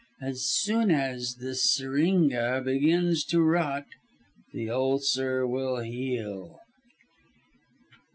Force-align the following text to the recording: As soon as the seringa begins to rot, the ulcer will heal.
As 0.19 0.43
soon 0.49 0.89
as 0.89 1.35
the 1.35 1.53
seringa 1.53 2.63
begins 2.65 3.23
to 3.25 3.39
rot, 3.39 3.85
the 4.51 4.67
ulcer 4.67 5.45
will 5.45 5.77
heal. 5.81 6.57